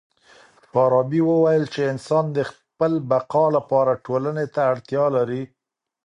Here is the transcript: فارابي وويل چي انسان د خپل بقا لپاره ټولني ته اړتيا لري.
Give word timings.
فارابي 0.71 1.21
وويل 1.29 1.63
چي 1.73 1.81
انسان 1.93 2.25
د 2.37 2.37
خپل 2.51 2.91
بقا 3.09 3.45
لپاره 3.57 4.01
ټولني 4.05 4.45
ته 4.53 4.61
اړتيا 4.71 5.05
لري. 5.17 5.43